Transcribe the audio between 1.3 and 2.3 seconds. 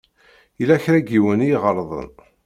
i iɣelḍen.